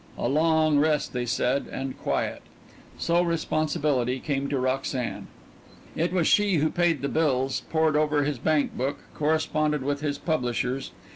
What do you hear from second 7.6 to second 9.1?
pored over his bank book,